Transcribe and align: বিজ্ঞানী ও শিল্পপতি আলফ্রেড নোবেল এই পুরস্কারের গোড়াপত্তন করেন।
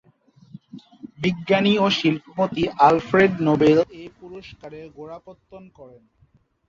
বিজ্ঞানী 1.19 1.73
ও 1.77 1.85
শিল্পপতি 1.99 2.63
আলফ্রেড 2.87 3.31
নোবেল 3.47 3.77
এই 3.99 4.07
পুরস্কারের 4.19 4.85
গোড়াপত্তন 4.97 5.63
করেন। 5.77 6.03